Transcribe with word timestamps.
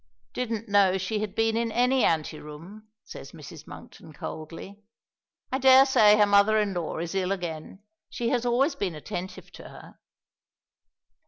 "Didn't 0.33 0.67
know 0.67 0.97
she 0.97 1.19
had 1.19 1.35
been 1.35 1.55
in 1.55 1.71
any 1.71 2.03
anteroom," 2.03 2.87
says 3.03 3.33
Mrs. 3.33 3.67
Monkton, 3.67 4.13
coldly. 4.13 4.79
"I 5.51 5.59
daresay 5.59 6.17
her 6.17 6.25
mother 6.25 6.57
in 6.57 6.73
law 6.73 6.97
is 6.97 7.13
ill 7.13 7.31
again. 7.31 7.83
She 8.09 8.29
has 8.29 8.43
always 8.43 8.73
been 8.73 8.95
attentive 8.95 9.51
to 9.51 9.69
her." 9.69 9.99